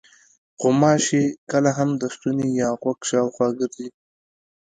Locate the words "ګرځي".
3.59-3.87